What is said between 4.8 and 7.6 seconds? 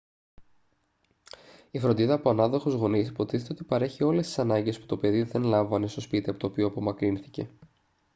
το παιδί δεν λάμβανε στο σπίτι από το οποίο απομακρύνθηκε